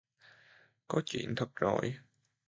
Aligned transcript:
có 0.87 1.01
chuyện 1.05 1.33
thật 1.37 1.55
rồi 1.55 1.95